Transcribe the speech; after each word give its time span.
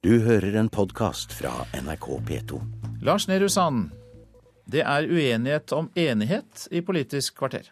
Du 0.00 0.14
hører 0.24 0.54
en 0.56 0.70
podkast 0.72 1.34
fra 1.36 1.50
NRK 1.76 2.06
P2. 2.24 2.58
Lars 3.04 3.26
Nehru 3.28 3.50
Sand, 3.52 3.90
det 4.64 4.80
er 4.80 5.04
uenighet 5.04 5.74
om 5.76 5.90
enighet 5.92 6.62
i 6.72 6.80
Politisk 6.80 7.34
kvarter. 7.36 7.66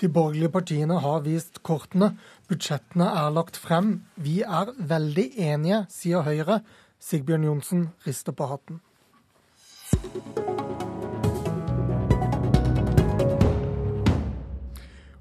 De 0.00 0.08
borgerlige 0.08 0.48
partiene 0.54 0.96
har 1.04 1.20
vist 1.26 1.60
kortene. 1.60 2.14
Budsjettene 2.48 3.10
er 3.20 3.28
lagt 3.36 3.60
frem. 3.60 3.90
Vi 4.16 4.38
er 4.40 4.72
veldig 4.72 5.26
enige, 5.36 5.82
sier 5.92 6.24
Høyre. 6.24 6.62
Sigbjørn 6.96 7.44
Johnsen 7.44 7.82
rister 8.06 8.32
på 8.32 8.48
hatten. 8.48 8.80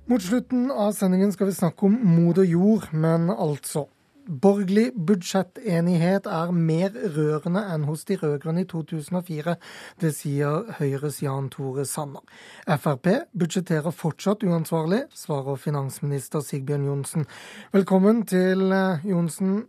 Mot 0.07 0.23
slutten 0.23 0.71
av 0.71 0.95
sendingen 0.95 1.35
skal 1.35 1.51
vi 1.51 1.57
snakke 1.59 1.91
om 1.91 1.99
moder 2.15 2.47
jord, 2.47 2.87
men 2.95 3.27
altså. 3.27 3.89
Borgerlig 4.25 4.89
budsjettenighet 5.07 6.25
er 6.25 6.49
mer 6.49 6.95
rørende 7.13 7.61
enn 7.69 7.83
hos 7.85 8.07
de 8.09 8.15
rød-grønne 8.17 8.63
i 8.63 8.67
2004. 8.71 9.53
Det 10.01 10.11
sier 10.17 10.71
Høyres 10.79 11.19
Jan 11.21 11.51
Tore 11.53 11.85
Sanner. 11.85 12.23
Frp 12.65 13.11
budsjetterer 13.37 13.93
fortsatt 13.93 14.41
uansvarlig, 14.41 15.03
svarer 15.13 15.61
finansminister 15.61 16.41
Sigbjørn 16.41 16.89
Johnsen. 16.89 17.29
Velkommen 17.75 18.25
til 18.25 18.71
eh, 18.73 19.05
Johnsen. 19.05 19.67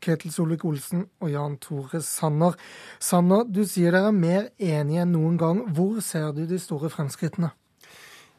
Ketil 0.00 0.32
Solvik-Olsen 0.32 1.04
og 1.20 1.30
Jan 1.34 1.60
Tore 1.60 2.00
Sanner. 2.00 2.56
Sanner, 3.04 3.44
du 3.44 3.66
sier 3.68 3.92
dere 3.92 4.08
er 4.08 4.16
mer 4.16 4.48
enige 4.56 5.04
enn 5.04 5.12
noen 5.12 5.36
gang. 5.36 5.66
Hvor 5.76 6.00
ser 6.00 6.32
du 6.32 6.46
de 6.48 6.56
store 6.56 6.88
fremskrittene? 6.88 7.52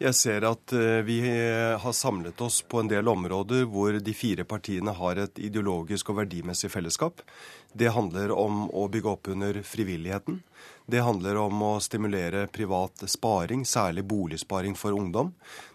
Jeg 0.01 0.17
ser 0.17 0.45
at 0.49 0.73
eh, 0.73 1.03
vi 1.05 1.19
eh, 1.29 1.77
har 1.77 1.93
samlet 1.93 2.39
oss 2.41 2.61
på 2.65 2.79
en 2.81 2.89
del 2.89 3.05
områder 3.11 3.67
hvor 3.69 3.99
de 4.01 4.13
fire 4.17 4.45
partiene 4.49 4.95
har 4.97 5.19
et 5.21 5.41
ideologisk 5.45 6.09
og 6.09 6.23
verdimessig 6.23 6.71
fellesskap. 6.73 7.21
Det 7.77 7.91
handler 7.93 8.33
om 8.33 8.63
å 8.73 8.87
bygge 8.89 9.11
opp 9.11 9.29
under 9.29 9.59
frivilligheten. 9.61 10.39
Det 10.91 10.99
handler 11.01 11.37
om 11.39 11.61
å 11.63 11.79
stimulere 11.79 12.47
privat 12.51 13.03
sparing, 13.07 13.61
særlig 13.65 14.03
boligsparing 14.03 14.73
for 14.75 14.91
ungdom. 14.91 15.29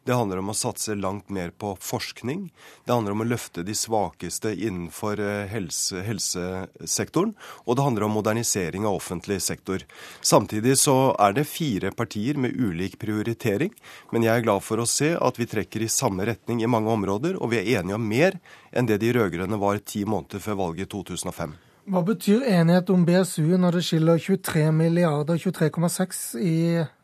Det 0.04 0.12
handler 0.12 0.42
om 0.42 0.52
å 0.52 0.54
satse 0.54 0.92
langt 0.94 1.30
mer 1.32 1.54
på 1.56 1.70
forskning. 1.80 2.50
Det 2.84 2.92
handler 2.92 3.16
om 3.16 3.24
å 3.24 3.28
løfte 3.30 3.64
de 3.64 3.72
svakeste 3.72 4.52
innenfor 4.52 5.22
eh, 5.24 5.48
helse, 5.48 6.04
helsesektoren. 6.04 7.32
Og 7.64 7.78
det 7.78 7.88
handler 7.88 8.04
om 8.04 8.16
modernisering 8.18 8.84
av 8.84 9.00
offentlig 9.00 9.40
sektor. 9.40 9.88
Samtidig 10.20 10.76
så 10.84 11.14
er 11.16 11.32
det 11.38 11.48
fire 11.48 11.94
partier 11.96 12.36
med 12.36 12.52
ulik 12.52 13.00
prioritering. 13.00 13.72
Men 14.12 14.28
jeg 14.28 14.36
er 14.36 14.44
glad 14.50 14.68
for 14.68 14.84
å 14.84 14.90
se 14.98 15.14
at 15.16 15.40
vi 15.40 15.48
trekker 15.48 15.86
i 15.86 15.92
samme 15.96 16.28
retning 16.28 16.60
i 16.60 16.68
mange 16.68 16.92
områder, 16.92 17.40
og 17.40 17.56
vi 17.56 17.62
er 17.62 17.78
enige 17.80 17.96
om 17.96 18.10
mer 18.12 18.36
enn 18.68 18.92
det 18.92 19.00
de 19.00 19.16
rød-grønne 19.16 19.64
var 19.64 19.80
ti 19.80 20.04
måneder 20.04 20.44
før 20.44 20.66
valget 20.66 20.90
i 20.90 20.92
2005. 21.00 21.62
Hva 21.86 22.00
betyr 22.02 22.42
enighet 22.50 22.88
om 22.90 23.04
BSU 23.06 23.54
når 23.62 23.76
det 23.76 23.80
skiller 23.86 24.18
23 24.18 24.72
milliarder, 24.74 25.38
23,6 25.38 26.38
i 26.42 26.54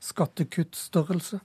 skattekuttstørrelse? 0.02 1.38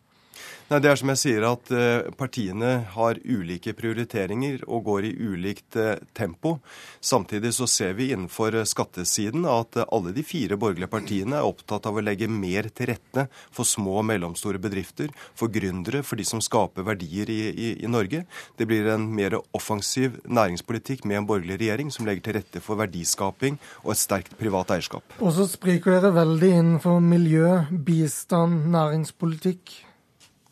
Nei, 0.68 0.82
Det 0.84 0.90
er 0.92 0.98
som 1.00 1.12
jeg 1.14 1.20
sier 1.22 1.44
at 1.48 1.70
eh, 1.72 2.10
partiene 2.20 2.72
har 2.92 3.20
ulike 3.24 3.72
prioriteringer 3.78 4.66
og 4.68 4.82
går 4.90 5.06
i 5.08 5.12
ulikt 5.16 5.78
eh, 5.80 6.02
tempo. 6.12 6.58
Samtidig 7.00 7.54
så 7.56 7.70
ser 7.72 7.94
vi 7.96 8.10
innenfor 8.12 8.58
eh, 8.60 8.68
skattesiden 8.68 9.48
at 9.48 9.80
alle 9.86 10.12
de 10.12 10.26
fire 10.28 10.58
borgerlige 10.60 10.92
partiene 10.92 11.40
er 11.40 11.48
opptatt 11.48 11.88
av 11.88 11.96
å 11.96 12.04
legge 12.04 12.28
mer 12.28 12.68
til 12.76 12.92
rette 12.92 13.30
for 13.48 13.64
små 13.64 14.02
og 14.02 14.10
mellomstore 14.10 14.60
bedrifter, 14.60 15.16
for 15.40 15.48
gründere, 15.48 16.04
for 16.04 16.20
de 16.20 16.28
som 16.28 16.44
skaper 16.44 16.84
verdier 16.90 17.32
i, 17.32 17.40
i, 17.48 17.72
i 17.80 17.88
Norge. 17.88 18.26
Det 18.60 18.68
blir 18.68 18.92
en 18.92 19.08
mer 19.16 19.40
offensiv 19.56 20.20
næringspolitikk 20.28 21.08
med 21.08 21.22
en 21.22 21.32
borgerlig 21.32 21.62
regjering 21.64 21.96
som 21.96 22.12
legger 22.12 22.28
til 22.28 22.40
rette 22.42 22.66
for 22.66 22.84
verdiskaping 22.84 23.56
og 23.86 23.96
et 23.96 24.04
sterkt 24.04 24.36
privat 24.36 24.76
eierskap. 24.76 25.16
Og 25.24 25.32
så 25.40 25.48
spriker 25.48 25.96
dere 25.96 26.12
veldig 26.20 26.56
innenfor 26.60 27.00
miljø, 27.00 27.62
bistand, 27.88 28.68
næringspolitikk 28.76 29.87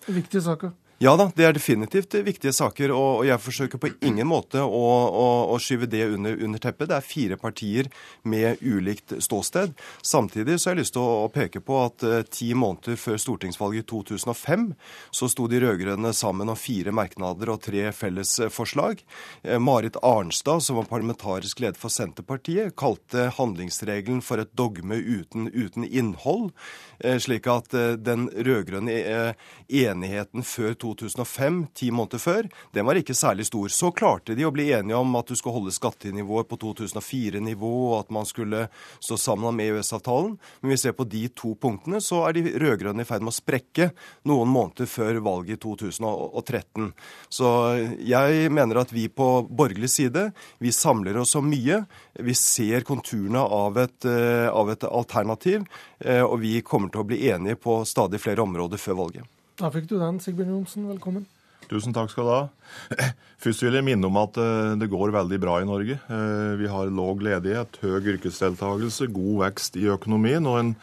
viktige 0.08 0.42
saker. 0.42 0.72
Ja 1.04 1.12
da, 1.20 1.26
det 1.36 1.44
er 1.44 1.52
definitivt 1.52 2.14
viktige 2.24 2.54
saker, 2.56 2.94
og 2.96 3.26
jeg 3.28 3.36
forsøker 3.44 3.80
på 3.84 3.90
ingen 4.08 4.30
måte 4.30 4.62
å, 4.64 4.84
å, 5.12 5.26
å 5.52 5.58
skyve 5.60 5.90
det 5.92 6.06
under, 6.08 6.38
under, 6.40 6.62
teppet. 6.64 6.88
Det 6.88 6.96
er 6.96 7.04
fire 7.04 7.36
partier 7.36 7.90
med 8.24 8.62
ulikt 8.64 9.12
ståsted. 9.20 9.74
Samtidig 10.00 10.56
så 10.56 10.70
har 10.70 10.78
jeg 10.78 10.86
lyst 10.86 10.96
til 10.96 11.04
å, 11.04 11.26
å 11.26 11.32
peke 11.36 11.60
på 11.60 11.82
at 11.82 12.06
uh, 12.08 12.22
ti 12.32 12.54
måneder 12.56 12.96
før 12.96 13.20
stortingsvalget 13.20 13.84
i 13.84 13.90
2005 13.92 14.64
så 15.20 15.30
sto 15.34 15.50
de 15.52 15.60
rød-grønne 15.66 16.14
sammen 16.16 16.54
om 16.54 16.56
fire 16.56 16.96
merknader 16.96 17.52
og 17.52 17.60
tre 17.68 17.90
fellesforslag. 17.92 19.04
Uh, 19.44 19.60
Marit 19.60 20.00
Arnstad, 20.00 20.64
som 20.64 20.80
var 20.80 20.88
parlamentarisk 20.94 21.60
leder 21.66 21.82
for 21.82 21.92
Senterpartiet, 21.92 22.72
kalte 22.80 23.28
handlingsregelen 23.36 24.24
for 24.24 24.40
et 24.40 24.56
dogme 24.56 25.02
uten, 25.04 25.52
uten 25.52 25.84
innhold. 25.92 26.54
Uh, 27.04 27.20
slik 27.20 27.52
at 27.52 27.76
den 28.00 28.30
rød-grønne 28.32 29.36
enigheten 29.68 30.48
før 30.48 30.72
2005 30.72 30.85
2005, 30.86 31.62
ti 31.74 31.90
måneder 31.92 32.22
før, 32.22 32.50
den 32.76 32.86
var 32.88 33.00
ikke 33.00 33.16
særlig 33.18 33.48
stor. 33.50 33.72
Så 33.74 33.92
klarte 33.96 34.36
de 34.38 34.46
å 34.46 34.54
bli 34.54 34.70
enige 34.76 34.98
om 35.00 35.18
at 35.20 35.30
du 35.30 35.36
skulle 35.38 35.58
holde 35.58 35.74
skattenivået 35.76 36.50
på 36.50 36.60
2004-nivå, 36.62 37.72
og 37.90 37.96
at 38.04 38.14
man 38.14 38.28
skulle 38.30 38.68
stå 39.00 39.18
sammen 39.20 39.58
med 39.58 39.74
EØS-avtalen. 39.74 40.36
Men 40.62 40.74
vi 40.74 40.80
ser 40.82 40.96
på 40.98 41.08
de 41.10 41.26
to 41.34 41.56
punktene, 41.60 42.02
så 42.04 42.24
er 42.28 42.38
de 42.38 42.56
rød-grønne 42.62 43.06
i 43.06 43.10
ferd 43.10 43.26
med 43.26 43.34
å 43.34 43.38
sprekke 43.38 43.90
noen 44.30 44.52
måneder 44.52 44.90
før 44.90 45.22
valget 45.26 45.58
i 45.58 45.62
2013. 45.66 46.92
Så 47.34 47.52
jeg 48.06 48.52
mener 48.54 48.82
at 48.82 48.94
vi 48.96 49.08
på 49.10 49.30
borgerlig 49.50 49.92
side, 49.92 50.30
vi 50.62 50.74
samler 50.76 51.18
oss 51.22 51.36
om 51.40 51.48
mye. 51.50 51.84
Vi 52.20 52.36
ser 52.38 52.86
konturene 52.88 53.42
av 53.42 53.78
et, 53.82 54.06
eh, 54.06 54.50
av 54.50 54.72
et 54.72 54.84
alternativ, 54.84 55.66
eh, 56.00 56.22
og 56.22 56.40
vi 56.40 56.62
kommer 56.62 56.92
til 56.92 57.02
å 57.02 57.08
bli 57.08 57.30
enige 57.30 57.56
på 57.56 57.86
stadig 57.86 58.20
flere 58.20 58.44
områder 58.44 58.78
før 58.78 58.96
valget. 59.06 59.35
Da 59.56 59.70
fikk 59.72 59.88
du 59.88 59.96
den, 60.02 60.20
Sigbjørn 60.20 60.52
Johnsen. 60.52 60.88
Velkommen. 60.90 61.24
Tusen 61.70 61.94
takk 61.96 62.12
skal 62.12 62.28
du 62.28 62.32
ha. 62.34 62.42
Først 63.42 63.64
vil 63.64 63.78
jeg 63.78 63.86
minne 63.88 64.10
om 64.10 64.18
at 64.20 64.36
eh, 64.42 64.74
det 64.82 64.90
går 64.92 65.14
veldig 65.16 65.40
bra 65.42 65.56
i 65.62 65.68
Norge. 65.68 65.96
Eh, 65.96 66.52
vi 66.60 66.68
har 66.70 66.92
låg 66.92 67.24
ledighet, 67.26 67.80
høy 67.82 68.10
yrkesdeltakelse, 68.16 69.08
god 69.16 69.40
vekst 69.46 69.80
i 69.80 69.88
økonomien. 69.96 70.46
og 70.46 70.60
en 70.60 70.74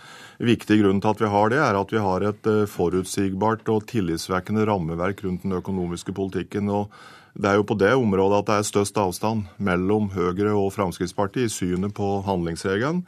viktig 0.40 0.80
grunn 0.80 1.04
til 1.04 1.12
at 1.12 1.20
vi 1.20 1.30
har 1.36 1.52
det, 1.52 1.60
er 1.60 1.78
at 1.82 1.92
vi 1.92 2.02
har 2.02 2.26
et 2.26 2.50
eh, 2.50 2.64
forutsigbart 2.64 3.68
og 3.68 3.84
tillitsvekkende 3.92 4.64
rammeverk 4.66 5.22
rundt 5.26 5.44
den 5.44 5.58
økonomiske 5.60 6.16
politikken. 6.16 6.70
og 6.70 6.88
det 7.36 7.48
er 7.48 7.60
jo 7.60 7.68
på 7.68 7.78
det 7.80 7.94
området 7.96 8.40
at 8.40 8.48
det 8.48 8.56
er 8.56 8.72
størst 8.72 8.98
avstand 9.00 9.46
mellom 9.56 10.10
Høyre 10.12 10.52
og 10.52 10.72
Fremskrittspartiet 10.74 11.48
i 11.48 11.52
synet 11.52 11.94
på 11.96 12.20
handlingsregelen, 12.26 13.06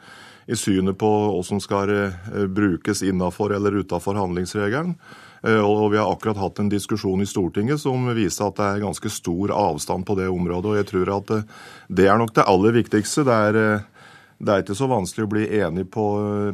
i 0.49 0.55
synet 0.57 0.97
på 0.97 1.09
hva 1.09 1.43
som 1.45 1.61
skal 1.61 2.13
brukes 2.49 3.03
innafor 3.05 3.53
eller 3.53 3.83
utafor 3.83 4.17
handlingsregelen. 4.17 4.95
Eh, 5.43 5.61
og 5.61 5.91
vi 5.91 5.97
har 5.97 6.11
akkurat 6.11 6.37
hatt 6.37 6.59
en 6.59 6.69
diskusjon 6.71 7.21
i 7.21 7.29
Stortinget 7.29 7.81
som 7.81 8.07
viser 8.15 8.49
at 8.49 8.59
det 8.59 8.69
er 8.69 8.85
ganske 8.85 9.11
stor 9.13 9.53
avstand 9.53 10.07
på 10.07 10.17
det 10.19 10.29
området. 10.31 10.71
Og 10.71 10.79
jeg 10.79 10.91
tror 10.93 11.17
at 11.19 11.35
eh, 11.37 11.51
det 11.87 12.07
er 12.09 12.21
nok 12.21 12.33
det 12.37 12.47
aller 12.49 12.79
viktigste. 12.79 13.25
Det 13.27 13.35
er, 13.49 13.59
eh, 13.61 14.07
det 14.35 14.51
er 14.51 14.63
ikke 14.63 14.77
så 14.77 14.87
vanskelig 14.89 15.27
å 15.27 15.31
bli 15.31 15.43
enig 15.59 15.85
på, 15.93 16.05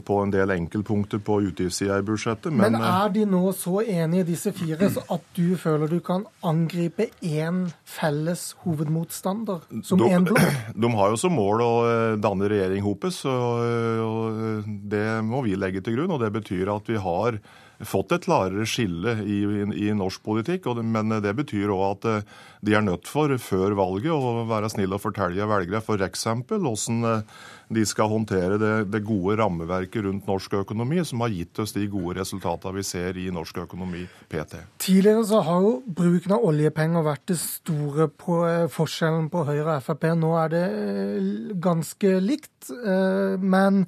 på 0.06 0.18
en 0.22 0.34
del 0.34 0.52
enkeltpunkter 0.58 1.24
på 1.24 1.40
utgiftssida 1.48 2.02
i 2.02 2.06
budsjettet. 2.06 2.52
Men, 2.52 2.76
men, 2.76 2.84
er 2.84 3.16
de 3.16 3.24
nå 3.32 3.42
så 3.58 3.80
enige, 3.82 4.28
disse 4.34 4.54
fire, 4.54 4.92
at 5.16 5.32
du 5.40 5.56
føler 5.58 5.90
du 5.90 5.98
kan 6.04 6.28
angripe 6.46 7.10
én 7.24 7.64
felles 7.88 8.52
hovedmotstander 8.66 9.66
som 9.88 10.04
én 10.06 10.28
blokk? 10.28 10.46
De 10.84 10.94
har 11.00 11.16
jo 11.16 11.24
som 11.24 11.34
mål 11.38 11.64
å 11.64 11.74
danne 12.22 12.52
regjering 12.52 12.84
hopes, 12.86 13.24
og, 13.30 13.66
og 14.04 14.72
det 14.92 15.08
må 15.26 15.46
vi 15.48 15.56
legge 15.56 15.82
til 15.82 15.96
grunn. 15.98 16.12
Og 16.12 16.22
det 16.22 16.36
betyr 16.36 16.76
at 16.76 16.92
vi 16.92 17.00
har 17.02 17.40
fått 17.88 18.16
et 18.16 18.26
klarere 18.26 18.66
skille 18.70 19.18
i, 19.24 19.42
i, 19.44 19.66
i 19.88 19.94
norsk 19.98 20.24
politikk. 20.26 20.70
Det, 20.78 20.86
men 20.86 21.14
det 21.24 21.34
betyr 21.38 21.74
òg 21.74 21.86
at 21.90 22.10
eh, 22.12 22.40
de 22.62 22.76
er 22.78 22.84
nødt 22.86 23.10
for, 23.10 23.32
før 23.42 23.74
valget, 23.78 24.12
å 24.14 24.46
være 24.50 24.70
snill 24.70 24.94
og 24.94 25.02
fortelle 25.02 25.48
velgere 25.50 25.82
f.eks. 25.82 26.28
For 26.46 26.62
hvordan 26.62 27.08
eh, 27.10 27.40
de 27.74 27.86
skal 27.90 28.12
håndtere 28.12 28.60
det, 28.62 28.74
det, 28.94 29.02
gode 29.08 29.40
rammeverket 29.40 30.06
rundt 30.06 30.30
norsk 30.30 30.60
økonomi, 30.60 31.00
som 31.08 31.24
har 31.26 31.34
gitt 31.34 31.58
oss 31.64 31.74
de 31.74 31.88
gode 31.90 32.20
resultatene 32.20 32.78
vi 32.78 32.86
ser 32.86 33.18
i 33.18 33.26
norsk 33.34 33.64
økonomi 33.64 34.04
PT. 34.30 34.62
Tidligere 34.84 35.26
så 35.32 35.42
har 35.48 35.66
jo 35.66 35.74
bruken 35.88 36.38
av 36.38 36.46
oljepenger 36.52 37.08
vært 37.10 37.26
det 37.34 37.40
store 37.42 38.12
på 38.14 38.44
eh, 38.46 38.70
forskjellen 38.70 39.32
på 39.34 39.46
Høyre 39.50 39.80
og 39.80 39.86
Frp. 39.88 40.10
Nå 40.22 40.34
er 40.44 40.54
det 40.54 40.66
ganske 41.64 42.16
likt. 42.22 42.50
Men 43.42 43.88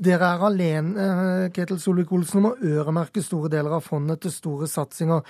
dere 0.00 0.30
er 0.32 0.44
alene, 0.48 1.06
Ketil 1.52 1.76
Solvik-Olsen, 1.82 2.40
om 2.40 2.46
å 2.54 2.56
øremerke 2.56 3.20
store 3.20 3.50
deler 3.52 3.76
av 3.76 3.84
fondet 3.84 4.24
til 4.24 4.32
store 4.32 4.68
satsinger. 4.70 5.20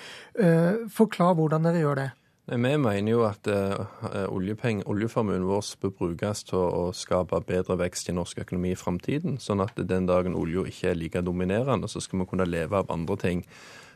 Forklar 0.95 1.35
hvordan 1.35 1.67
dere 1.67 1.83
gjør 1.83 1.99
det. 2.05 2.13
Vi 2.45 2.57
mener 2.61 3.09
jo 3.09 3.23
at 3.25 3.49
uh, 3.49 3.87
oljeformuen 4.29 5.47
vår 5.49 5.71
bør 5.81 5.95
brukes 5.97 6.45
til 6.45 6.61
å 6.61 6.91
skape 6.93 7.41
bedre 7.49 7.79
vekst 7.81 8.11
i 8.13 8.17
norsk 8.17 8.43
økonomi 8.45 8.75
i 8.75 8.77
framtiden. 8.77 9.39
Sånn 9.41 9.65
at 9.65 9.81
den 9.81 10.05
dagen 10.11 10.37
olja 10.37 10.67
ikke 10.69 10.91
er 10.91 11.01
like 11.01 11.25
dominerende, 11.25 11.89
så 11.89 12.05
skal 12.05 12.21
vi 12.21 12.29
kunne 12.29 12.45
leve 12.45 12.83
av 12.83 12.93
andre 12.93 13.17
ting. 13.17 13.43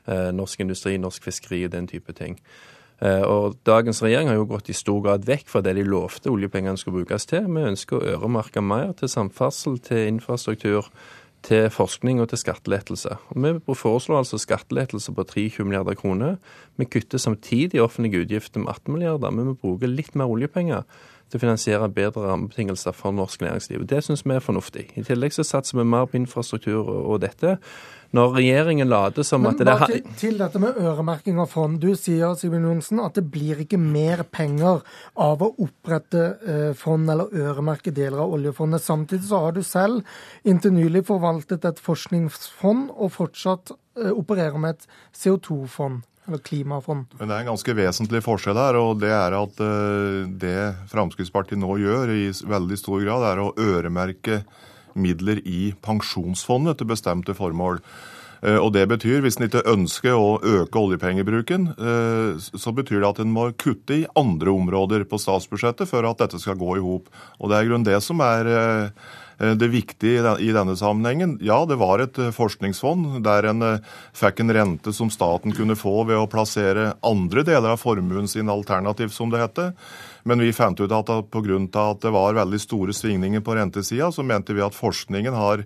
Uh, 0.09 0.33
norsk 0.33 0.65
industri, 0.65 0.97
norsk 0.97 1.29
fiskeri 1.29 1.67
og 1.69 1.77
den 1.77 1.91
type 1.91 2.17
ting. 2.17 2.41
Eh, 2.99 3.23
og 3.23 3.59
Dagens 3.67 4.01
regjering 4.03 4.31
har 4.31 4.41
jo 4.41 4.49
gått 4.51 4.73
i 4.73 4.75
stor 4.75 4.99
grad 5.05 5.27
vekk 5.27 5.47
fra 5.53 5.63
det 5.63 5.77
de 5.79 5.85
lovte 5.87 6.33
oljepengene 6.33 6.79
skulle 6.81 7.05
brukes 7.05 7.29
til. 7.31 7.47
Vi 7.47 7.67
ønsker 7.71 7.99
å 7.99 8.17
øremerke 8.17 8.63
mer 8.65 8.91
til 8.99 9.11
samferdsel, 9.13 9.79
til 9.87 10.09
infrastruktur, 10.09 10.89
til 11.49 11.69
forskning 11.73 12.21
og 12.21 12.29
til 12.31 12.41
skattelettelse. 12.43 13.17
Vi 13.35 13.75
foreslår 13.75 14.21
altså 14.21 14.41
skattelettelse 14.41 15.15
på 15.17 15.25
23 15.25 15.65
milliarder 15.65 15.97
kroner. 15.97 16.37
Vi 16.77 16.85
kutter 16.85 17.19
samtidig 17.19 17.81
offentlige 17.83 18.27
utgifter 18.27 18.61
med 18.61 18.69
18 18.75 18.93
milliarder, 18.95 19.31
men 19.31 19.49
vi 19.49 19.61
bruker 19.63 19.89
litt 19.91 20.15
mer 20.15 20.29
oljepenger 20.29 20.85
til 21.29 21.39
å 21.39 21.43
finansiere 21.43 21.89
bedre 21.93 22.25
rammebetingelser 22.31 22.97
for 22.97 23.13
norsk 23.13 23.43
næringsliv. 23.45 23.85
Det 23.89 24.01
syns 24.05 24.25
vi 24.25 24.37
er 24.37 24.45
fornuftig. 24.45 24.87
I 24.97 25.05
tillegg 25.05 25.37
så 25.37 25.45
satser 25.45 25.81
vi 25.81 25.89
mer 25.89 26.09
på 26.09 26.21
infrastruktur 26.21 26.89
og 26.89 27.21
dette. 27.25 27.59
Når 28.17 28.39
regjeringen 28.39 28.89
later 28.89 29.27
som 29.27 29.43
Men 29.45 29.53
at 29.53 29.59
det 29.61 29.67
bare 29.69 29.87
til, 29.91 30.13
til 30.17 30.39
dette 30.41 30.61
med 30.63 30.79
øremerking 30.81 31.41
av 31.43 31.51
fond. 31.53 31.77
Du 31.81 31.91
sier 31.93 32.33
Sigbjørn 32.39 32.69
Johnsen, 32.71 33.03
at 33.05 33.19
det 33.19 33.27
blir 33.29 33.61
ikke 33.61 33.81
mer 33.81 34.23
penger 34.33 34.81
av 35.21 35.45
å 35.45 35.51
opprette 35.61 36.23
eh, 36.41 36.71
fond 36.79 37.11
eller 37.13 37.29
øremerke 37.37 37.93
deler 37.93 38.23
av 38.25 38.33
oljefondet. 38.39 38.81
Samtidig 38.85 39.29
så 39.29 39.43
har 39.45 39.57
du 39.57 39.61
selv 39.67 40.01
inntil 40.49 40.73
nylig 40.79 41.05
forvaltet 41.11 41.67
et 41.69 41.83
forskningsfond 41.85 42.95
og 42.97 43.13
fortsatt 43.13 43.75
eh, 43.77 44.15
opererer 44.15 44.57
med 44.63 44.79
et 44.79 44.89
CO2-fond. 45.13 46.01
Eller 46.29 46.41
klimafond. 46.45 47.13
Men 47.17 47.31
det 47.31 47.37
er 47.37 47.45
en 47.45 47.55
ganske 47.55 47.73
vesentlig 47.73 48.21
forskjell 48.21 48.59
her, 48.61 48.77
og 48.77 48.99
det 49.01 49.13
er 49.17 49.37
at 49.37 49.61
eh, 49.65 50.25
det 50.41 50.57
Fremskrittspartiet 50.91 51.61
nå 51.61 51.77
gjør 51.81 52.13
i 52.13 52.25
veldig 52.33 52.81
stor 52.81 53.05
grad, 53.05 53.29
er 53.31 53.45
å 53.45 53.53
øremerke 53.57 54.43
midler 54.99 55.41
i 55.47 55.73
pensjonsfondet 55.85 56.79
til 56.79 56.91
bestemte 56.91 57.35
formål. 57.39 57.83
Eh, 58.43 58.59
Og 58.59 58.73
det 58.73 58.89
betyr, 58.89 59.21
hvis 59.21 59.39
en 59.39 59.49
ikke 59.49 59.67
ønsker 59.67 60.15
å 60.15 60.39
øke 60.39 60.79
oljepengebruken, 60.79 61.69
eh, 61.75 62.39
så 62.39 62.75
betyr 62.75 63.01
det 63.01 63.09
at 63.09 63.19
en 63.21 63.33
må 63.33 63.51
kutte 63.57 64.03
i 64.03 64.07
andre 64.15 64.51
områder 64.51 65.05
på 65.05 65.19
statsbudsjettet 65.19 65.89
for 65.89 66.07
at 66.07 66.19
dette 66.19 66.39
skal 66.39 66.55
gå 66.55 66.77
i 66.77 66.85
hop. 66.85 67.09
Det 67.41 67.57
er 67.57 67.65
i 67.65 67.69
grunnen 67.69 67.89
det 67.89 68.03
som 68.03 68.21
er 68.21 68.47
eh, 68.47 68.91
det 69.39 69.69
viktige 69.71 70.35
i 70.43 70.51
denne 70.53 70.75
sammenhengen. 70.77 71.37
Ja, 71.43 71.61
det 71.67 71.79
var 71.79 72.03
et 72.03 72.19
eh, 72.19 72.33
forskningsfond 72.35 73.21
der 73.23 73.47
en 73.53 73.63
eh, 73.63 73.85
fikk 74.17 74.43
en 74.43 74.55
rente 74.55 74.93
som 74.95 75.13
staten 75.15 75.55
kunne 75.55 75.79
få 75.79 76.03
ved 76.09 76.19
å 76.19 76.29
plassere 76.31 76.93
andre 77.07 77.45
deler 77.47 77.77
av 77.77 77.83
formuen 77.83 78.27
sin 78.31 78.51
alternativ, 78.51 79.13
som 79.15 79.31
det 79.31 79.43
heter. 79.45 79.71
Men 80.27 80.43
vi 80.43 80.51
fant 80.53 80.81
ut 80.81 80.93
at 80.93 81.13
pga. 81.31 81.61
at 81.85 82.03
det 82.03 82.11
var 82.11 82.35
veldig 82.35 82.61
store 82.61 82.93
svingninger 82.93 83.41
på 83.41 83.55
rentesida, 83.55 84.11
så 84.13 84.23
mente 84.27 84.55
vi 84.55 84.65
at 84.65 84.75
forskningen 84.75 85.35
har 85.35 85.65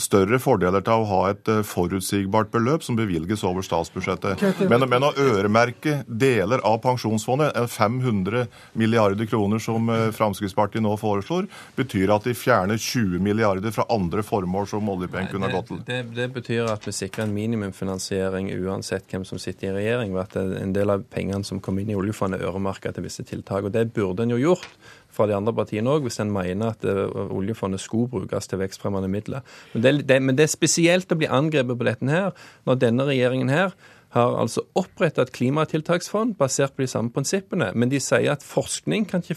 større 0.00 0.38
fordeler 0.42 0.84
til 0.84 1.02
å 1.02 1.06
ha 1.08 1.20
et 1.32 1.48
eh, 1.50 1.62
forutsigbart 1.66 2.50
beløp 2.52 2.84
som 2.84 2.98
bevilges 2.98 3.44
over 3.46 3.64
statsbudsjettet. 3.64 4.42
Men, 4.68 4.84
men 4.90 5.06
å 5.08 5.12
øremerke 5.16 6.02
deler 6.06 6.62
av 6.66 6.78
pensjonsfondet, 6.84 7.56
eh, 7.56 7.68
500 7.70 8.46
milliarder 8.78 9.28
kroner 9.30 9.62
som 9.62 9.88
eh, 9.92 10.08
Fremskrittspartiet 10.16 10.84
nå 10.84 10.92
foreslår, 11.00 11.48
betyr 11.78 12.12
at 12.14 12.28
de 12.28 12.36
fjerner 12.36 12.80
20 12.80 13.22
milliarder 13.24 13.74
fra 13.74 13.86
andre 13.92 14.24
formål 14.26 14.68
som 14.70 14.92
oljepenger 14.92 15.32
kunne 15.32 15.52
gått 15.54 15.72
til. 15.72 15.82
Det, 15.88 16.02
det 16.16 16.28
betyr 16.36 16.70
at 16.72 16.84
vi 16.86 16.94
sikrer 16.96 17.26
en 17.26 17.36
minimumfinansiering 17.36 18.52
uansett 18.60 19.08
hvem 19.10 19.24
som 19.28 19.40
sitter 19.42 19.72
i 19.72 19.76
regjering, 19.80 20.14
ved 20.16 20.26
at 20.26 20.60
en 20.62 20.76
del 20.76 20.92
av 20.92 21.06
pengene 21.12 21.46
som 21.46 21.62
kom 21.62 21.80
inn 21.80 21.92
i 21.92 21.98
oljefondet, 21.98 22.42
er 22.42 22.50
øremerket 22.50 22.96
til 22.96 23.06
visse 23.06 23.24
tiltak. 23.26 23.64
Og 23.64 23.72
Det 23.72 23.88
burde 23.96 24.26
en 24.26 24.36
jo 24.36 24.42
gjort 24.42 24.68
fra 25.16 25.28
de 25.28 25.36
andre 25.36 25.54
partiene 25.56 25.92
òg, 25.92 26.06
hvis 26.06 26.20
en 26.22 26.32
mener 26.34 26.74
at 26.74 26.86
eh, 26.86 27.02
oljefondet 27.32 27.82
skulle 27.82 28.10
brukes 28.12 28.50
til 28.50 28.60
vekstfremmende 28.62 29.10
midler. 29.10 29.44
Men 29.74 29.84
det, 29.84 29.94
det, 30.10 30.22
men 30.22 30.38
det 30.38 30.46
er 30.46 30.54
spesielt 30.54 31.12
å 31.12 31.18
bli 31.18 31.30
angrepet 31.32 31.78
på 31.78 31.88
dette 31.88 32.12
her, 32.12 32.48
når 32.68 32.82
denne 32.84 33.08
regjeringen 33.08 33.52
her 33.52 33.76
har 34.14 34.36
altså 34.40 34.62
opprettet 34.78 35.26
et 35.26 35.32
klimatiltaksfond 35.34 36.36
basert 36.38 36.76
på 36.76 36.84
de 36.84 36.90
samme 36.90 37.10
prinsippene, 37.12 37.72
men 37.74 37.90
de 37.90 38.00
sier 38.00 38.30
at 38.32 38.44
forskning 38.46 39.06
kan 39.10 39.24
ikke 39.24 39.34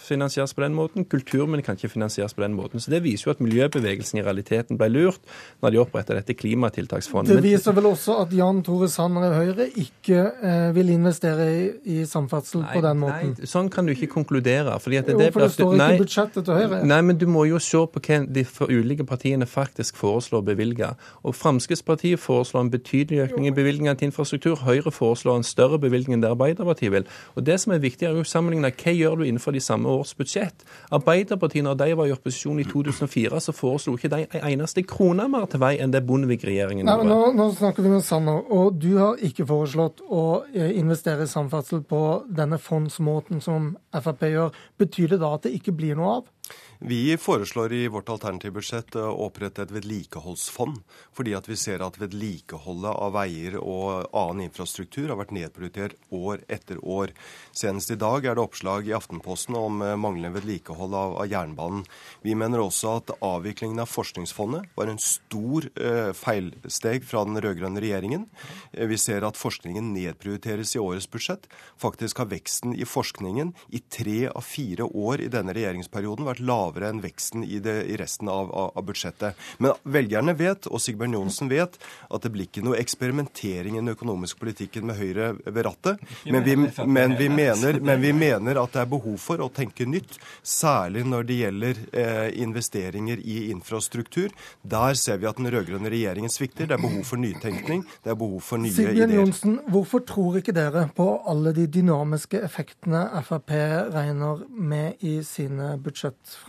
finansieres 0.00 0.54
på 0.56 0.64
den 0.64 0.74
måten, 0.76 1.04
kulturminner 1.04 1.64
kan 1.66 1.76
ikke 1.76 1.92
finansieres 1.92 2.34
på 2.34 2.42
den 2.42 2.56
måten. 2.56 2.80
Så 2.80 2.90
Det 2.90 3.02
viser 3.04 3.28
jo 3.28 3.34
at 3.36 3.42
miljøbevegelsen 3.44 4.20
i 4.20 4.24
realiteten 4.24 4.80
ble 4.80 4.88
lurt 4.88 5.20
når 5.62 5.74
de 5.74 5.80
oppretta 5.82 6.16
dette 6.16 6.34
klimatiltaksfondet. 6.34 7.36
Det 7.36 7.44
viser 7.44 7.76
vel 7.76 7.90
også 7.92 8.16
at 8.24 8.32
Jan 8.34 8.62
Tore 8.66 8.88
Sanner 8.88 9.28
i 9.28 9.34
Høyre 9.36 9.68
ikke 9.84 10.22
eh, 10.42 10.70
vil 10.76 10.94
investere 10.94 11.46
i, 11.52 11.62
i 11.98 12.04
samferdsel 12.08 12.64
på 12.72 12.82
den 12.84 13.02
måten. 13.04 13.36
Nei, 13.36 13.50
sånn 13.50 13.70
kan 13.72 13.86
du 13.86 13.94
ikke 13.94 14.10
konkludere. 14.16 14.78
Fordi 14.80 15.00
at 15.02 15.12
Jo, 15.12 15.18
det, 15.20 15.30
for 15.34 15.44
det 15.44 15.52
står 15.54 15.74
ikke 15.74 15.82
nei, 15.82 15.90
i 15.94 16.02
budsjettet 16.02 16.48
til 16.48 16.60
Høyre. 16.60 16.82
Nei, 16.86 17.00
men 17.04 17.20
du 17.20 17.26
må 17.30 17.44
jo 17.50 17.60
se 17.62 17.84
på 17.92 18.02
hva 18.02 18.20
de 18.26 18.46
ulike 18.66 19.06
partiene 19.06 19.46
faktisk 19.46 19.98
foreslår 20.00 20.42
å 20.42 20.46
bevilge. 20.46 20.90
Og 21.26 21.36
Fremskrittspartiet 21.36 22.22
foreslår 22.22 22.66
en 22.66 22.72
betydelig 22.72 23.26
økning 23.28 23.50
i 23.50 23.54
bevilgningene 23.54 23.98
til 24.00 24.10
infrastruktur. 24.16 24.56
Høyre 24.64 24.90
foreslår 24.90 25.36
en 25.40 25.46
større 25.46 25.78
bevilgning 25.78 26.16
enn 26.16 26.24
det 26.24 26.30
Arbeiderpartiet 26.32 26.92
vil. 26.92 27.06
Og 27.36 27.44
det 27.46 27.58
som 27.60 27.72
er 27.72 27.82
viktig, 27.82 28.06
er 28.06 28.16
jo 28.16 28.24
å 28.24 28.28
sammenligne 28.28 28.72
hva 28.72 28.94
gjør 28.94 29.20
du 29.20 29.26
innenfor 29.26 29.52
de 29.52 29.60
samme 29.60 29.88
års 29.88 30.14
budsjett. 30.16 30.64
Arbeiderpartiet, 30.90 31.64
når 31.64 31.76
de 31.82 31.90
var 31.98 32.08
i 32.08 32.14
opposisjon 32.14 32.60
i 32.60 32.66
2004, 32.66 33.40
så 33.40 33.52
foreslo 33.52 33.96
ikke 33.96 34.12
de 34.12 34.24
en 34.26 34.46
eneste 34.52 34.82
krone 34.88 35.28
mer 35.28 35.46
til 35.50 35.60
vei 35.62 35.76
enn 35.82 35.92
det 35.92 36.04
Bondevik-regjeringen 36.06 36.86
men 36.86 37.10
nå, 37.10 37.18
nå 37.36 37.46
snakker 37.56 37.84
vi 37.84 37.90
med 37.92 38.04
Sanner, 38.04 38.40
og 38.52 38.78
du 38.80 38.96
har 38.98 39.20
ikke 39.24 39.46
foreslått 39.48 40.02
å 40.06 40.44
eh, 40.54 40.72
investere 40.78 41.26
i 41.26 41.30
samferdsel 41.30 41.82
på 41.88 42.02
denne 42.26 42.58
fondsmåten 42.62 43.42
som 43.44 43.74
Frp 43.92 44.26
gjør. 44.30 44.56
Betyr 44.80 45.14
det 45.14 45.20
da 45.22 45.34
at 45.36 45.46
det 45.46 45.54
ikke 45.58 45.74
blir 45.76 45.98
noe 45.98 46.18
av? 46.20 46.30
Vi 46.78 47.16
foreslår 47.16 47.72
i 47.72 47.88
vårt 47.88 48.08
alternative 48.12 48.58
budsjett 48.58 48.96
å 49.00 49.08
opprette 49.24 49.64
et 49.64 49.70
vedlikeholdsfond, 49.72 50.82
fordi 51.16 51.32
at 51.32 51.46
vi 51.48 51.56
ser 51.56 51.80
at 51.80 51.96
vedlikeholdet 51.96 52.92
av 52.92 53.14
veier 53.16 53.56
og 53.56 54.10
annen 54.12 54.44
infrastruktur 54.50 55.08
har 55.08 55.16
vært 55.16 55.32
nedprioritert 55.32 55.96
år 56.12 56.42
etter 56.52 56.76
år. 56.84 57.14
Senest 57.56 57.94
i 57.94 57.96
dag 57.96 58.26
er 58.28 58.36
det 58.36 58.44
oppslag 58.44 58.90
i 58.90 58.92
Aftenposten 58.96 59.56
om 59.56 59.80
eh, 59.80 59.94
manglende 59.96 60.36
vedlikehold 60.36 60.96
av, 61.00 61.16
jernbanen. 61.26 61.86
Vi 62.20 62.36
mener 62.36 62.60
også 62.60 62.98
at 62.98 63.14
avviklingen 63.24 63.80
av 63.80 63.88
Forskningsfondet 63.88 64.68
var 64.76 64.92
en 64.92 65.00
stor 65.00 65.70
eh, 65.80 66.12
feilsteg 66.12 67.08
fra 67.08 67.24
den 67.24 67.40
rød-grønne 67.40 67.80
regjeringen. 67.80 68.28
Eh, 68.72 68.84
vi 68.90 69.00
ser 69.00 69.24
at 69.24 69.40
forskningen 69.40 69.94
nedprioriteres 69.96 70.76
i 70.76 70.84
årets 70.84 71.08
budsjett. 71.08 71.48
Faktisk 71.80 72.20
har 72.20 72.28
veksten 72.34 72.76
i 72.76 72.84
forskningen 72.84 73.56
i 73.72 73.80
tre 73.80 74.26
av 74.28 74.44
fire 74.44 74.84
år 74.92 75.24
i 75.24 75.32
denne 75.32 75.56
regjeringsperioden 75.56 76.28
vært 76.28 76.44
lavere 76.44 76.65
enn 76.74 77.02
veksten 77.04 77.44
i, 77.44 77.58
det, 77.62 77.76
i 77.86 77.96
resten 78.00 78.28
av, 78.28 78.50
av, 78.50 78.72
av 78.76 78.84
budsjettet. 78.86 79.36
Men 79.62 79.76
velgerne 79.82 80.34
vet, 80.38 80.68
og 80.70 80.82
Sigbjørn 80.82 81.16
Johnsen 81.18 81.50
vet, 81.52 81.78
at 82.10 82.24
det 82.24 82.32
blir 82.34 82.48
ikke 82.48 82.64
noe 82.66 82.78
eksperimentering 82.80 83.76
i 83.76 83.82
den 83.82 83.92
økonomiske 83.94 84.40
politikken 84.40 84.86
med 84.88 84.98
Høyre 85.00 85.32
ved 85.44 85.62
rattet. 85.66 86.02
Men 86.24 86.44
vi, 86.46 86.56
men 86.86 87.16
vi, 87.18 87.28
mener, 87.32 87.80
men 87.80 88.02
vi 88.02 88.12
mener 88.16 88.60
at 88.62 88.74
det 88.76 88.82
er 88.84 88.90
behov 88.90 89.18
for 89.22 89.42
å 89.44 89.50
tenke 89.52 89.86
nytt, 89.88 90.18
særlig 90.42 91.04
når 91.08 91.28
det 91.28 91.38
gjelder 91.40 91.82
eh, 91.92 92.28
investeringer 92.42 93.22
i 93.22 93.38
infrastruktur. 93.52 94.34
Der 94.62 94.98
ser 94.98 95.20
vi 95.22 95.30
at 95.30 95.40
den 95.40 95.50
rød-grønne 95.52 95.92
regjeringen 95.92 96.32
svikter. 96.32 96.68
Det 96.68 96.78
er 96.78 96.82
behov 96.82 97.04
for 97.08 97.20
nytenkning, 97.22 97.84
det 98.04 98.12
er 98.14 98.18
behov 98.18 98.42
for 98.44 98.62
nye 98.62 98.74
Sigbjørn 98.74 99.10
ideer. 99.10 99.20
Johnsen, 99.20 99.58
hvorfor 99.72 100.04
tror 100.06 100.40
ikke 100.40 100.54
dere 100.56 100.86
på 100.96 101.08
alle 101.28 101.54
de 101.56 101.66
dynamiske 101.70 102.40
effektene 102.46 103.04
Frp 103.26 103.52
regner 103.94 104.42
med 104.50 105.02
i 105.06 105.18
sine 105.26 105.76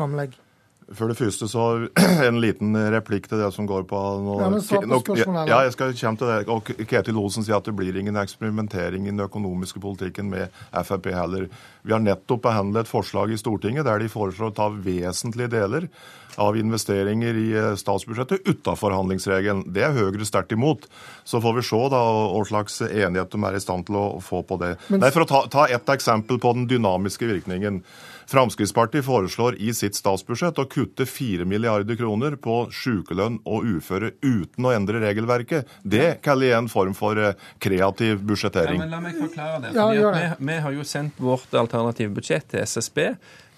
কম 0.08 0.12
লাগে 0.16 0.47
For 0.96 1.12
det 1.12 1.18
første 1.20 1.50
så 1.52 1.64
en 2.28 2.40
liten 2.40 2.76
replikk 2.94 3.28
til 3.28 3.42
det 3.42 3.50
som 3.56 3.68
går 3.68 3.88
på 3.90 4.02
nå, 4.24 4.38
Ja, 4.40 4.52
men 4.54 4.64
svar 4.64 4.86
på 4.86 5.02
spørsmålet, 5.02 5.52
Ja, 5.52 5.64
jeg 5.66 5.74
skal 5.76 5.96
komme 6.00 6.22
til 6.22 6.32
det. 6.32 6.38
Og 6.54 6.88
Ketil 6.88 7.20
Olsen 7.20 7.44
sier 7.44 7.58
at 7.60 7.68
det 7.68 7.76
blir 7.76 7.98
ingen 8.00 8.20
eksperimentering 8.20 9.08
i 9.08 9.12
den 9.12 9.26
økonomiske 9.26 9.82
politikken 9.84 10.32
med 10.32 10.54
Frp 10.72 11.12
heller. 11.12 11.50
Vi 11.84 11.96
har 11.96 12.04
nettopp 12.04 12.46
behandlet 12.48 12.86
et 12.86 12.92
forslag 12.92 13.34
i 13.36 13.40
Stortinget 13.40 13.88
der 13.88 14.00
de 14.00 14.12
foreslår 14.12 14.54
å 14.54 14.56
ta 14.56 14.70
vesentlige 14.72 15.52
deler 15.58 15.92
av 16.38 16.58
investeringer 16.58 17.38
i 17.38 17.48
eh, 17.58 17.72
statsbudsjettet 17.80 18.46
utafor 18.48 18.94
handlingsregelen. 18.94 19.66
Det 19.74 19.84
er 19.88 19.96
Høyre 19.96 20.28
sterkt 20.28 20.54
imot. 20.54 20.86
Så 21.28 21.42
får 21.44 21.58
vi 21.58 21.66
se 21.66 21.80
da 21.92 22.02
hva 22.30 22.44
slags 22.48 22.80
enighet 22.86 23.34
de 23.34 23.42
er 23.50 23.58
i 23.58 23.64
stand 23.64 23.88
til 23.90 23.98
å 24.00 24.06
få 24.24 24.44
på 24.48 24.60
det. 24.62 24.76
Nei, 24.94 25.10
For 25.12 25.26
å 25.26 25.30
ta, 25.30 25.42
ta 25.52 25.66
ett 25.68 25.90
eksempel 25.98 26.40
på 26.42 26.54
den 26.56 26.70
dynamiske 26.70 27.28
virkningen. 27.28 27.82
Fremskrittspartiet 28.28 29.06
foreslår 29.08 29.58
i 29.64 29.72
sitt 29.76 29.96
statsbudsjett 29.96 30.60
å 30.60 30.68
kutte 30.78 31.08
4 31.10 31.46
milliarder 31.50 31.98
kroner 32.00 32.38
på 32.38 32.60
sykelønn 32.74 33.40
og 33.50 33.66
uføre 33.66 34.14
uten 34.22 34.70
å 34.70 34.74
endre 34.78 35.02
regelverket. 35.04 35.66
Det 35.84 36.20
kaller 36.26 36.52
jeg 36.54 36.62
en 36.62 36.70
form 36.72 36.94
for 36.98 37.18
kreativ 37.18 37.34
kreativ 37.64 38.14
Ja, 38.20 38.24
budsjettering. 38.30 38.80
men 38.86 38.94
La 38.94 39.02
meg 39.02 39.18
forklare 39.18 39.60
det. 39.66 39.74
Ja, 39.74 39.90
fordi 39.90 40.06
at 40.06 40.14
det. 40.14 40.30
vi, 40.40 40.46
vi 40.54 40.60
har 40.68 40.78
jo 40.78 40.86
sendt 40.88 41.18
vårt 41.20 41.58
alternative 41.58 42.14
budsjett 42.20 42.48
til 42.54 42.62
SSB. 42.64 43.00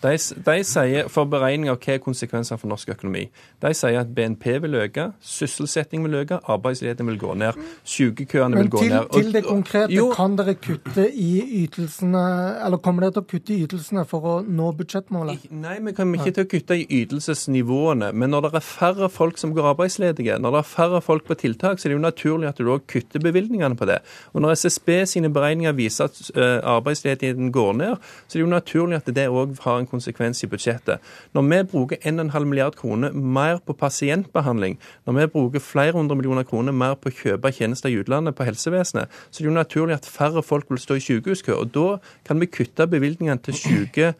De, 0.03 0.13
de 0.45 0.63
sier 0.63 1.09
for 1.11 1.27
beregning 1.27 1.67
av 1.71 1.79
hva 1.83 1.97
er 1.97 1.99
konsekvenser 2.03 2.55
for 2.59 2.71
norsk 2.71 2.93
økonomi. 2.93 3.25
De 3.59 3.71
sier 3.75 3.99
at 3.99 4.13
BNP 4.15 4.45
vil 4.63 4.77
øke, 4.79 5.09
sysselsetting 5.19 6.05
vil 6.05 6.21
øke, 6.21 6.37
arbeidsledigheten 6.47 7.09
vil 7.09 7.17
gå 7.19 7.33
ned, 7.35 7.57
sykekøene 7.83 8.61
vil 8.61 8.69
gå 8.71 8.83
til, 8.83 8.93
ned. 8.93 8.99
Og- 8.99 9.11
til 9.11 9.33
det 9.33 9.43
konkrete, 9.43 9.93
Jo, 9.93 10.13
kan 10.15 10.37
dere 10.39 10.55
kutte 10.55 11.09
i 11.11 11.65
ytelsene, 11.65 12.23
eller 12.65 12.77
kommer 12.77 13.01
dere 13.01 13.11
til 13.17 13.21
å 13.21 13.27
kutte 13.33 13.53
i 13.53 13.63
ytelsene 13.65 14.05
for 14.07 14.21
å 14.21 14.35
nå 14.47 14.71
budsjettmålet? 14.77 15.51
Nei, 15.51 15.79
vi 15.79 15.91
kommer 15.97 16.17
ikke 16.19 16.33
til 16.37 16.45
å 16.45 16.49
kutte 16.53 16.79
i 16.79 16.87
ytelsesnivåene. 17.01 18.13
Men 18.13 18.29
når 18.31 18.41
det 18.47 18.53
er 18.61 18.65
færre 18.65 19.09
folk 19.09 19.37
som 19.37 19.53
går 19.53 19.73
arbeidsledige, 19.73 20.39
når 20.39 20.51
det 20.55 20.59
er 20.63 20.69
færre 20.69 21.01
folk 21.01 21.27
på 21.27 21.35
tiltak, 21.35 21.79
så 21.79 21.87
er 21.87 21.93
det 21.93 21.99
jo 21.99 22.05
naturlig 22.07 22.47
at 22.47 22.57
du 22.57 22.71
òg 22.71 22.87
kutter 22.87 23.19
bevilgningene 23.19 23.75
på 23.75 23.85
det. 23.89 23.99
Og 24.33 24.41
når 24.41 24.55
SSB 24.55 25.05
sine 25.05 25.33
beregninger 25.33 25.75
viser 25.75 26.05
at 26.09 26.31
eh, 26.35 26.59
arbeidsledigheten 26.63 27.51
går 27.51 27.73
ned, 27.73 27.95
så 28.27 28.37
er 28.37 28.39
det 28.39 28.45
jo 28.47 28.53
naturlig 28.55 28.95
at 29.01 29.11
det 29.15 29.27
òg 29.29 29.59
har 29.65 29.79
en 29.79 29.88
konsekvens 29.89 30.43
i 30.43 30.49
budsjettet. 30.51 31.03
Når 31.33 31.47
vi 31.49 31.61
bruker 31.71 32.01
1,5 32.07 32.45
milliard 32.45 32.77
kroner 32.79 33.13
mer 33.13 33.59
på 33.65 33.73
pasientbehandling, 33.73 34.77
når 35.05 35.17
vi 35.19 35.27
bruker 35.35 35.63
flere 35.63 35.97
hundre 35.97 36.17
millioner 36.19 36.47
kroner 36.47 36.75
mer 36.75 36.95
på 36.95 37.11
å 37.11 37.17
kjøpe 37.21 37.53
tjenester 37.55 37.91
i 37.91 37.99
utlandet 38.01 38.37
på 38.37 38.47
helsevesenet, 38.47 39.09
så 39.29 39.41
er 39.41 39.45
det 39.45 39.51
jo 39.51 39.57
naturlig 39.57 39.97
at 39.97 40.09
færre 40.09 40.43
folk 40.45 40.69
vil 40.69 40.81
stå 40.81 40.99
i 40.99 41.05
sykehuskø. 41.07 41.55
Og 41.57 41.73
da 41.75 41.87
kan 42.27 42.39
vi 42.39 42.51
kutte 42.51 42.87
bevilgningene 42.89 43.41
til 43.43 43.57
syke 43.57 44.13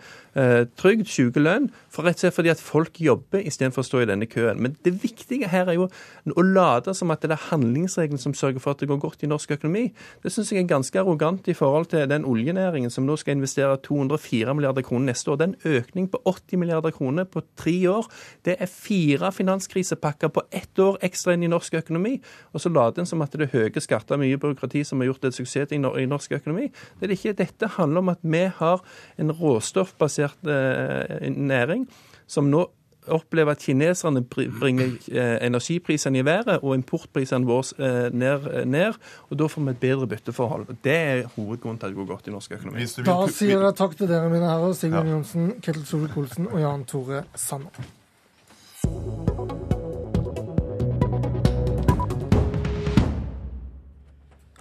trygd, 0.80 1.08
sykelønn, 1.10 1.70
for 1.90 2.06
rett 2.06 2.20
og 2.20 2.24
slett 2.24 2.36
fordi 2.36 2.52
at 2.54 2.62
folk 2.62 3.00
jobber 3.02 3.42
istedenfor 3.42 3.82
å 3.82 3.88
stå 3.88 4.04
i 4.04 4.10
denne 4.10 4.28
køen. 4.30 4.60
Men 4.62 4.76
det 4.86 4.94
viktige 5.02 5.50
her 5.50 5.72
er 5.72 5.78
jo 5.80 5.88
å 5.90 6.46
late 6.46 6.94
som 6.98 7.12
at 7.14 7.24
det 7.26 7.34
er 7.34 7.48
handlingsregelen 7.50 8.22
som 8.22 8.36
sørger 8.38 8.62
for 8.62 8.76
at 8.76 8.84
det 8.84 8.90
går 8.92 9.02
godt 9.02 9.26
i 9.26 9.30
norsk 9.30 9.56
økonomi. 9.58 9.88
Det 10.24 10.32
syns 10.34 10.52
jeg 10.54 10.64
er 10.64 10.70
ganske 10.70 11.02
arrogant 11.02 11.50
i 11.50 11.56
forhold 11.58 11.90
til 11.94 12.06
den 12.10 12.28
oljenæringen 12.30 12.94
som 12.94 13.08
nå 13.08 13.18
skal 13.20 13.38
investere 13.38 13.80
204 13.86 14.54
milliarder 14.58 14.86
kroner 14.86 15.12
neste 15.12 15.34
år. 15.34 15.40
Det 15.40 15.48
er 15.48 15.54
en 15.54 15.80
økning 15.80 16.10
på 16.14 16.22
80 16.30 16.62
milliarder 16.62 16.94
kroner 16.96 17.26
på 17.26 17.44
tre 17.58 17.76
år. 17.90 18.10
Det 18.46 18.58
er 18.60 18.70
fire 18.70 19.32
finanskrisepakker 19.34 20.34
på 20.36 20.46
ett 20.54 20.80
år 20.80 21.00
ekstra 21.06 21.34
inn 21.34 21.48
i 21.48 21.52
norsk 21.52 21.80
økonomi. 21.82 22.20
Og 22.54 22.62
så 22.62 22.72
later 22.74 23.04
en 23.04 23.10
som 23.10 23.26
at 23.26 23.34
det 23.34 23.50
er 23.50 23.56
høye 23.56 23.84
skatter 23.84 24.20
mye 24.22 24.38
byråkrati 24.38 24.84
som 24.86 25.02
har 25.02 25.10
gjort 25.12 25.26
det 25.26 25.34
suksess 25.38 25.74
i 25.74 25.82
norsk 25.82 26.38
økonomi. 26.38 26.70
Det 27.00 27.08
er 27.08 27.12
det 27.12 27.20
ikke. 27.20 27.38
Dette 27.40 27.74
handler 27.80 28.04
om 28.04 28.14
at 28.14 28.22
vi 28.22 28.46
har 28.60 28.84
en 29.20 29.34
råstoffbasert 29.34 30.19
eh, 30.26 31.30
næring 31.30 31.88
som 32.28 32.50
nå 32.52 32.68
opplever 33.10 33.52
at 33.52 33.64
kineserne 33.64 34.24
bringer 34.60 34.86
eh, 35.12 35.48
energiprisene 35.48 36.20
i 36.20 36.26
været 36.26 36.60
og 36.60 36.76
importprisene 36.76 37.46
våre 37.46 37.64
eh, 37.80 38.14
ned, 38.14 38.66
ned, 38.66 39.00
og 39.30 39.40
da 39.40 39.48
får 39.48 39.62
vi 39.62 39.72
et 39.72 39.80
bedre 39.80 40.08
bytteforhold. 40.08 40.68
Det 40.84 40.96
er 40.96 41.24
hovedgrunnen 41.36 41.80
til 41.80 41.86
at 41.86 41.90
det 41.90 41.98
går 41.98 42.06
godt 42.06 42.28
i 42.28 42.32
norsk 42.32 42.52
økonomi. 42.52 42.86
Da 43.06 43.18
sier 43.34 43.64
jeg 43.66 43.78
takk 43.78 43.98
til 43.98 44.10
dere, 44.10 44.30
mine 44.30 44.50
herrer. 44.50 44.74
Sigbjørn 44.74 45.08
Ja. 45.08 45.14
Johnsen, 45.14 45.54
Ketil 45.62 45.86
Solvik-Olsen 45.86 46.52
og 46.52 46.60
Jan 46.62 46.86
Tore 46.86 47.24
Sanner. 47.36 47.74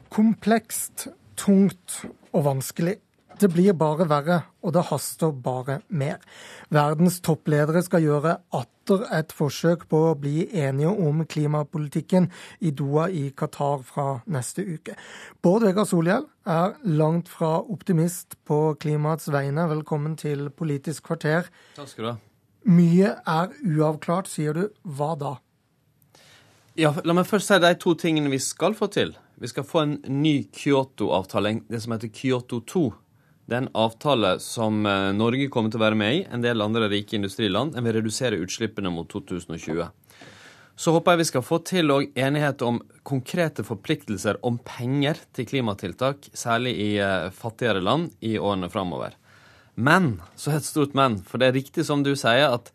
Komplekst, 0.08 1.08
tungt 1.36 2.04
og 2.32 2.44
vanskelig. 2.44 2.96
Det 3.38 3.46
blir 3.54 3.74
bare 3.78 4.02
verre, 4.10 4.36
og 4.66 4.72
det 4.74 4.82
haster 4.88 5.30
bare 5.30 5.76
mer. 5.94 6.16
Verdens 6.74 7.20
toppledere 7.22 7.84
skal 7.86 8.02
gjøre 8.02 8.32
atter 8.58 9.04
et 9.14 9.30
forsøk 9.36 9.84
på 9.92 10.00
å 10.08 10.16
bli 10.18 10.48
enige 10.58 10.90
om 10.90 11.22
klimapolitikken 11.22 12.26
i 12.58 12.72
Doha 12.74 13.06
i 13.14 13.28
Qatar 13.38 13.84
fra 13.86 14.08
neste 14.26 14.66
uke. 14.66 14.96
Bård 15.44 15.68
Vegar 15.68 15.86
Solhjell 15.86 16.26
er 16.50 16.74
langt 16.82 17.30
fra 17.30 17.60
optimist 17.62 18.34
på 18.48 18.74
klimaets 18.82 19.30
vegne. 19.30 19.68
Velkommen 19.70 20.18
til 20.18 20.48
Politisk 20.50 21.06
kvarter. 21.12 21.46
Takk 21.78 21.94
skal 21.94 22.08
du 22.08 22.10
ha. 22.10 22.18
Mye 22.68 23.14
er 23.22 23.54
uavklart, 23.62 24.26
sier 24.26 24.56
du. 24.56 24.64
Hva 24.82 25.14
da? 25.20 25.36
Ja, 26.78 26.96
la 27.06 27.14
meg 27.14 27.30
først 27.30 27.52
si 27.52 27.62
de 27.62 27.76
to 27.78 27.94
tingene 27.98 28.34
vi 28.34 28.42
skal 28.42 28.74
få 28.74 28.90
til. 28.90 29.14
Vi 29.38 29.50
skal 29.50 29.66
få 29.66 29.84
en 29.84 30.00
ny 30.10 30.48
Kyoto-avtale, 30.50 31.60
det 31.70 31.84
som 31.84 31.94
heter 31.94 32.10
Kyoto 32.10 32.64
2. 32.66 32.88
Det 33.48 33.56
er 33.56 33.62
en 33.64 33.70
avtale 33.80 34.34
som 34.44 34.82
eh, 34.84 35.10
Norge 35.16 35.46
kommer 35.48 35.72
til 35.72 35.80
å 35.80 35.86
være 35.86 35.96
med 35.96 36.16
i. 36.18 36.24
En 36.28 36.42
del 36.44 36.60
andre 36.60 36.90
rike 36.92 37.16
industriland. 37.16 37.72
Den 37.72 37.86
vil 37.86 37.96
redusere 37.96 38.40
utslippene 38.44 38.92
mot 38.92 39.08
2020. 39.08 39.86
Så 40.78 40.92
håper 40.94 41.16
jeg 41.16 41.22
vi 41.22 41.26
skal 41.30 41.42
få 41.46 41.58
til 41.66 41.94
òg 41.94 42.12
enighet 42.20 42.60
om 42.62 42.82
konkrete 43.08 43.64
forpliktelser 43.66 44.36
om 44.46 44.60
penger 44.62 45.18
til 45.34 45.48
klimatiltak, 45.48 46.28
særlig 46.36 46.74
i 46.76 46.90
eh, 47.00 47.30
fattigere 47.32 47.80
land, 47.80 48.12
i 48.20 48.36
årene 48.36 48.68
framover. 48.70 49.16
Men, 49.80 50.18
så 50.36 50.52
er 50.52 50.58
det 50.58 50.66
et 50.66 50.68
stort 50.68 50.98
men, 50.98 51.16
for 51.24 51.40
det 51.40 51.48
er 51.48 51.56
riktig 51.56 51.88
som 51.88 52.04
du 52.04 52.12
sier, 52.20 52.52
at 52.52 52.68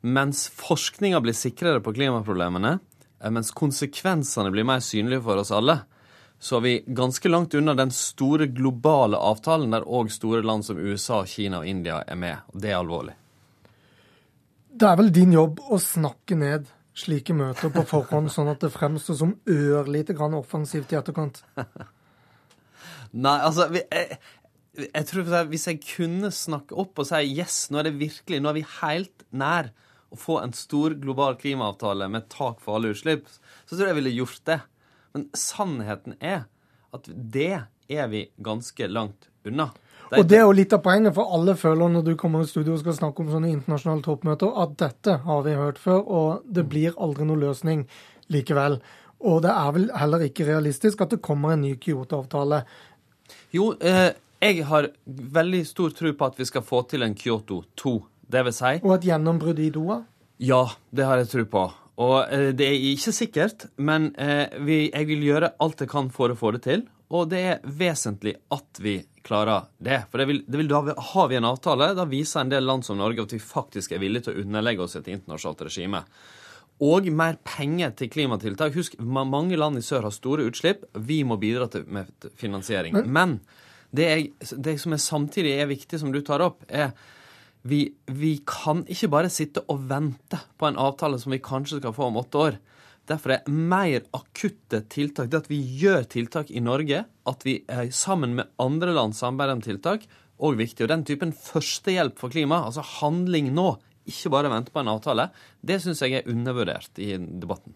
mens 0.00 0.46
forskninga 0.56 1.18
blir 1.24 1.34
sikrere 1.34 1.82
på 1.82 1.96
klimaproblemene, 1.98 2.76
eh, 3.18 3.34
mens 3.34 3.50
konsekvensene 3.50 4.54
blir 4.54 4.68
mer 4.70 4.80
synlige 4.84 5.26
for 5.26 5.42
oss 5.42 5.50
alle, 5.50 5.80
så 6.40 6.56
er 6.56 6.60
vi 6.64 6.74
ganske 6.86 7.28
langt 7.28 7.54
unna 7.54 7.74
den 7.76 7.90
store 7.92 8.46
globale 8.48 9.18
avtalen 9.20 9.74
der 9.74 9.84
òg 9.84 10.08
store 10.12 10.40
land 10.40 10.64
som 10.64 10.78
USA, 10.80 11.20
Kina 11.28 11.60
og 11.60 11.68
India 11.68 12.00
er 12.06 12.16
med. 12.16 12.46
Og 12.54 12.62
det 12.64 12.72
er 12.72 12.78
alvorlig. 12.78 13.14
Det 14.70 14.88
er 14.88 14.96
vel 14.96 15.12
din 15.12 15.34
jobb 15.36 15.60
å 15.68 15.76
snakke 15.82 16.38
ned 16.40 16.70
slike 16.96 17.36
møter 17.36 17.72
på 17.74 17.84
forhånd, 17.88 18.32
sånn 18.32 18.48
at 18.52 18.64
det 18.64 18.72
fremstår 18.72 19.18
som 19.20 19.36
ørlite 19.52 20.16
grann 20.16 20.38
offensivt 20.38 20.94
i 20.94 20.98
etterkant. 20.98 21.42
Nei, 23.12 23.36
altså 23.36 23.68
vi, 23.74 23.82
jeg, 23.90 24.18
jeg 24.86 25.06
tror 25.08 25.30
Hvis 25.50 25.66
jeg 25.66 25.80
kunne 25.82 26.30
snakke 26.32 26.76
opp 26.78 27.00
og 27.02 27.08
si 27.08 27.20
yes, 27.34 27.64
nå 27.68 27.80
er 27.80 27.90
det 27.90 27.98
virkelig, 28.00 28.40
nå 28.40 28.52
er 28.52 28.60
vi 28.60 28.66
helt 28.80 29.24
nær 29.30 29.72
å 30.10 30.18
få 30.18 30.40
en 30.40 30.54
stor 30.56 30.96
global 31.02 31.36
klimaavtale 31.38 32.08
med 32.10 32.30
tak 32.32 32.62
for 32.64 32.78
alle 32.78 32.94
utslipp, 32.94 33.28
så 33.66 33.74
tror 33.74 33.84
jeg 33.84 33.92
jeg 33.92 34.00
ville 34.00 34.18
gjort 34.22 34.46
det. 34.48 34.62
Men 35.14 35.28
sannheten 35.36 36.16
er 36.20 36.46
at 36.94 37.06
det 37.06 37.62
er 37.90 38.10
vi 38.10 38.26
ganske 38.42 38.88
langt 38.90 39.30
unna. 39.46 39.70
Og 40.10 40.26
det 40.26 40.40
er 40.40 40.42
jo 40.42 40.54
litt 40.54 40.72
av 40.74 40.82
poenget, 40.82 41.14
for 41.14 41.30
alle 41.36 41.54
føler 41.58 41.92
når 41.92 42.06
du 42.08 42.14
kommer 42.18 42.42
i 42.42 42.48
studio 42.50 42.74
og 42.74 42.80
skal 42.82 42.96
snakke 42.96 43.22
om 43.22 43.30
sånne 43.30 43.52
internasjonale 43.52 44.02
toppmøter, 44.02 44.56
at 44.58 44.72
dette 44.82 45.20
har 45.22 45.44
vi 45.46 45.54
hørt 45.58 45.78
før, 45.78 46.00
og 46.02 46.48
det 46.50 46.66
blir 46.70 46.96
aldri 46.98 47.28
noen 47.28 47.44
løsning 47.44 47.84
likevel. 48.34 48.80
Og 49.20 49.42
det 49.44 49.52
er 49.52 49.74
vel 49.76 49.86
heller 50.00 50.24
ikke 50.26 50.48
realistisk 50.48 51.04
at 51.04 51.14
det 51.14 51.22
kommer 51.22 51.54
en 51.54 51.62
ny 51.62 51.76
Kyoto-avtale. 51.78 52.64
Jo, 53.54 53.70
eh, 53.78 54.16
jeg 54.40 54.64
har 54.66 54.88
veldig 55.06 55.62
stor 55.68 55.94
tro 55.94 56.12
på 56.16 56.30
at 56.32 56.40
vi 56.40 56.48
skal 56.48 56.64
få 56.66 56.82
til 56.90 57.06
en 57.06 57.14
Kyoto 57.14 57.62
2. 57.76 57.94
Det 58.30 58.44
vil 58.46 58.54
si 58.56 58.78
Og 58.82 58.94
et 58.96 59.06
gjennombrudd 59.10 59.60
i 59.62 59.70
Doha. 59.74 60.00
Ja, 60.40 60.64
det 60.90 61.04
har 61.04 61.20
jeg 61.20 61.28
tro 61.28 61.44
på. 61.44 61.64
Og 62.00 62.32
eh, 62.32 62.50
det 62.56 62.66
er 62.66 62.88
ikke 62.92 63.12
sikkert, 63.14 63.68
men 63.76 64.10
eh, 64.20 64.48
vi, 64.64 64.86
jeg 64.88 65.08
vil 65.10 65.28
gjøre 65.28 65.54
alt 65.60 65.84
jeg 65.84 65.92
kan 65.92 66.08
for 66.14 66.32
å 66.32 66.38
få 66.38 66.54
det 66.56 66.64
til. 66.66 66.86
Og 67.10 67.26
det 67.32 67.40
er 67.42 67.62
vesentlig 67.64 68.36
at 68.54 68.80
vi 68.80 69.00
klarer 69.26 69.66
det. 69.82 70.04
For 70.10 70.22
det 70.22 70.28
vil, 70.30 70.44
det 70.46 70.60
vil, 70.60 70.68
da 70.70 70.94
har 71.10 71.30
vi 71.30 71.38
en 71.40 71.48
avtale. 71.48 71.90
Da 71.98 72.06
viser 72.08 72.44
en 72.44 72.52
del 72.52 72.64
land 72.66 72.86
som 72.86 73.00
Norge 73.00 73.24
at 73.26 73.34
vi 73.34 73.40
faktisk 73.42 73.96
er 73.96 74.02
villige 74.02 74.28
til 74.28 74.36
å 74.36 74.44
underlegge 74.44 74.84
oss 74.84 74.94
et 74.96 75.10
internasjonalt 75.10 75.64
regime. 75.66 76.04
Og 76.86 77.10
mer 77.12 77.36
penger 77.44 77.92
til 77.98 78.12
klimatiltak. 78.14 78.72
Husk, 78.78 78.94
mange 79.02 79.58
land 79.58 79.80
i 79.80 79.84
sør 79.84 80.06
har 80.06 80.14
store 80.14 80.46
utslipp. 80.48 80.86
Vi 81.02 81.20
må 81.26 81.36
bidra 81.42 81.66
til 81.68 81.84
med 81.90 82.30
finansiering. 82.40 82.96
Men 83.10 83.40
det, 83.90 84.06
jeg, 84.06 84.30
det 84.56 84.78
som 84.80 84.94
er 84.94 85.02
samtidig 85.02 85.58
er 85.58 85.68
viktig, 85.68 85.98
som 86.00 86.14
du 86.14 86.22
tar 86.24 86.46
opp, 86.46 86.62
er 86.70 86.94
vi, 87.62 87.80
vi 88.06 88.38
kan 88.48 88.84
ikke 88.88 89.10
bare 89.12 89.30
sitte 89.32 89.62
og 89.68 89.82
vente 89.90 90.38
på 90.58 90.68
en 90.68 90.78
avtale 90.80 91.18
som 91.20 91.34
vi 91.34 91.42
kanskje 91.44 91.80
skal 91.80 91.94
få 91.96 92.08
om 92.08 92.20
åtte 92.20 92.40
år. 92.40 92.58
Derfor 93.10 93.34
er 93.34 93.50
mer 93.50 94.04
akutte 94.14 94.82
tiltak, 94.92 95.30
det 95.32 95.42
at 95.42 95.50
vi 95.50 95.58
gjør 95.80 96.06
tiltak 96.08 96.50
i 96.52 96.62
Norge, 96.62 97.04
at 97.26 97.46
vi 97.46 97.60
er 97.68 97.90
sammen 97.94 98.36
med 98.38 98.50
andre 98.62 98.94
land 98.96 99.16
samarbeider 99.18 99.58
om 99.58 99.64
tiltak, 99.64 100.06
òg 100.40 100.56
viktig. 100.60 100.84
Og 100.86 100.92
den 100.92 101.04
typen 101.08 101.34
førstehjelp 101.36 102.20
for 102.20 102.32
klima, 102.32 102.62
altså 102.68 102.84
handling 103.00 103.50
nå, 103.56 103.74
ikke 104.08 104.32
bare 104.32 104.50
vente 104.52 104.72
på 104.72 104.82
en 104.82 104.92
avtale, 104.94 105.28
det 105.60 105.80
syns 105.82 106.00
jeg 106.04 106.20
er 106.20 106.30
undervurdert 106.30 107.00
i 107.02 107.12
debatten. 107.18 107.74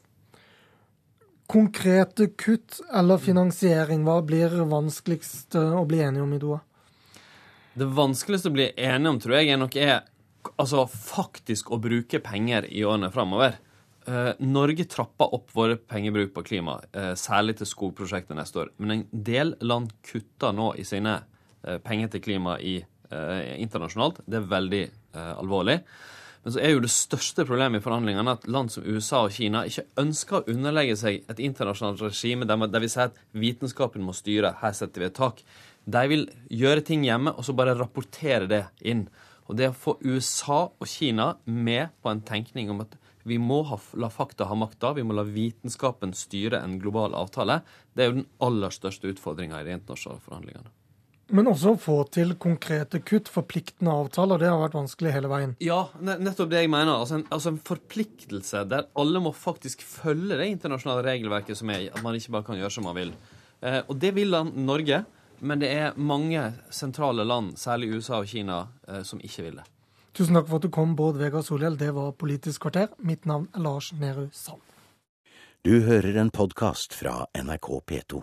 Konkrete 1.51 2.31
kutt 2.41 2.79
eller 2.95 3.21
finansiering, 3.21 4.07
hva 4.07 4.23
blir 4.25 4.55
vanskeligst 4.71 5.59
å 5.61 5.85
bli 5.89 6.01
enige 6.07 6.25
om 6.25 6.33
i 6.33 6.41
Doha? 6.41 6.63
Det 7.75 7.87
vanskeligste 7.91 8.53
å 8.53 8.55
bli 8.55 8.69
enig 8.79 9.11
om, 9.11 9.17
tror 9.19 9.35
jeg, 9.41 9.51
er 9.51 9.59
nok 9.59 9.77
er 9.83 9.95
altså 10.63 10.85
faktisk 10.87 11.73
å 11.75 11.81
bruke 11.83 12.21
penger 12.23 12.69
i 12.71 12.85
årene 12.87 13.11
framover. 13.11 13.57
Eh, 14.07 14.31
Norge 14.47 14.87
trapper 14.87 15.35
opp 15.35 15.51
våre 15.57 15.75
pengebruk 15.77 16.31
på 16.37 16.45
klima, 16.47 16.77
eh, 16.93 17.15
særlig 17.19 17.57
til 17.59 17.67
skogprosjektet 17.67 18.39
neste 18.39 18.63
år. 18.63 18.71
Men 18.79 18.91
en 18.91 19.05
del 19.11 19.57
land 19.61 19.91
kutter 20.07 20.55
nå 20.55 20.75
i 20.79 20.85
sine 20.87 21.25
eh, 21.67 21.79
penger 21.79 22.13
til 22.13 22.21
klima 22.21 22.61
i, 22.61 22.77
eh, 23.11 23.57
internasjonalt. 23.59 24.23
Det 24.23 24.39
er 24.39 24.53
veldig 24.55 24.85
eh, 24.85 25.35
alvorlig. 25.35 25.81
Men 26.45 26.53
så 26.53 26.61
er 26.61 26.75
jo 26.75 26.85
det 26.85 26.93
største 26.93 27.47
problemet 27.49 27.81
i 27.81 27.83
forhandlingene 27.83 28.37
at 28.37 28.47
land 28.47 28.71
som 28.71 28.85
USA 28.85 29.25
og 29.25 29.33
Kina 29.33 29.65
ikke 29.65 29.87
ønsker 29.99 30.43
å 30.43 30.53
underlegge 30.53 30.97
seg 31.01 31.23
et 31.33 31.41
internasjonalt 31.41 32.03
regime 32.05 32.45
der, 32.47 32.81
vi 32.85 32.91
sier 32.93 33.09
at 33.09 33.23
vitenskapen 33.33 34.05
må 34.05 34.13
styre, 34.13 34.59
her 34.61 34.77
setter 34.77 35.01
vi 35.01 35.09
et 35.09 35.17
tak. 35.17 35.41
De 35.85 36.03
vil 36.09 36.27
gjøre 36.49 36.85
ting 36.87 37.05
hjemme 37.05 37.35
og 37.35 37.45
så 37.47 37.55
bare 37.57 37.77
rapportere 37.77 38.49
det 38.51 38.65
inn. 38.81 39.07
Og 39.49 39.59
det 39.59 39.71
å 39.71 39.77
få 39.77 39.99
USA 40.05 40.65
og 40.73 40.89
Kina 40.89 41.35
med 41.45 41.93
på 42.01 42.13
en 42.13 42.23
tenkning 42.25 42.73
om 42.73 42.85
at 42.85 42.97
vi 43.25 43.39
må 43.41 43.63
ha, 43.69 43.79
la 43.97 44.11
fakta 44.13 44.49
ha 44.51 44.57
makta, 44.57 44.93
vi 44.97 45.05
må 45.05 45.17
la 45.17 45.25
vitenskapen 45.25 46.13
styre 46.17 46.61
en 46.61 46.79
global 46.81 47.17
avtale, 47.17 47.63
det 47.97 48.05
er 48.05 48.11
jo 48.11 48.17
den 48.21 48.31
aller 48.45 48.73
største 48.73 49.09
utfordringa 49.15 49.61
i 49.61 49.69
de 49.69 49.77
internasjonale 49.79 50.25
forhandlingene. 50.25 50.73
Men 51.33 51.49
også 51.49 51.73
å 51.73 51.79
få 51.81 51.95
til 52.13 52.35
konkrete 52.37 53.01
kutt, 53.01 53.31
forpliktende 53.33 53.95
avtaler. 53.97 54.43
Det 54.43 54.51
har 54.51 54.59
vært 54.61 54.77
vanskelig 54.77 55.15
hele 55.15 55.31
veien. 55.33 55.55
Ja, 55.65 55.87
nettopp 56.05 56.51
det 56.53 56.61
jeg 56.61 56.73
mener. 56.73 56.99
Altså 56.99 57.17
en, 57.17 57.25
altså 57.33 57.55
en, 57.55 57.63
forpliktelse 57.65 58.67
der 58.69 58.91
alle 59.01 59.23
må 59.25 59.33
faktisk 59.33 59.81
følge 59.89 60.37
det 60.37 60.51
internasjonale 60.53 61.07
regelverket 61.07 61.57
som 61.57 61.73
er, 61.73 61.89
at 61.89 62.05
man 62.05 62.19
ikke 62.19 62.35
bare 62.37 62.49
kan 62.51 62.61
gjøre 62.61 62.75
som 62.77 62.85
man 62.91 62.99
vil. 62.99 63.15
Eh, 63.65 63.81
og 63.81 63.97
det 64.03 64.13
vil 64.19 64.37
Norge, 64.53 65.01
men 65.39 65.63
det 65.63 65.71
er 65.73 65.97
mange 65.97 66.43
sentrale 66.71 67.25
land, 67.25 67.57
særlig 67.59 67.95
USA 67.97 68.21
og 68.23 68.29
Kina, 68.31 68.67
eh, 68.89 69.03
som 69.03 69.21
ikke 69.21 69.47
vil 69.47 69.57
det. 69.61 69.67
Tusen 70.15 70.37
takk 70.39 70.47
for 70.47 70.61
at 70.61 70.67
du 70.67 70.71
kom, 70.71 70.95
Bård 70.95 71.19
Vegar 71.19 71.43
Solhjell. 71.43 71.79
Det 71.79 71.91
var 71.95 72.13
Politisk 72.13 72.63
kvarter. 72.67 72.93
Mitt 72.99 73.27
navn 73.27 73.49
er 73.55 73.65
Lars 73.67 73.93
Nehru 73.99 74.29
Sand. 74.33 74.63
Du 75.65 75.81
hører 75.81 76.21
en 76.21 76.31
podkast 76.31 76.95
fra 76.95 77.27
NRK 77.35 77.81
P2. 77.89 78.23